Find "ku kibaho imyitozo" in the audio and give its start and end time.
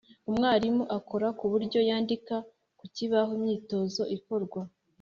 2.79-4.01